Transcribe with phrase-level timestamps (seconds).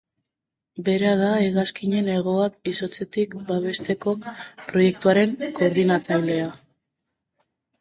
[0.85, 4.15] Bera da hegazkinen hegoak izotzetik babesteko
[4.71, 6.53] proiektuaren koordinatzailea.